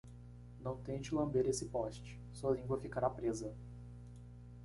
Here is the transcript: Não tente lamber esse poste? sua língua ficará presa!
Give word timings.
Não 0.59 0.77
tente 0.77 1.13
lamber 1.13 1.45
esse 1.47 1.65
poste? 1.65 2.19
sua 2.33 2.53
língua 2.55 2.79
ficará 2.79 3.07
presa! 3.07 3.53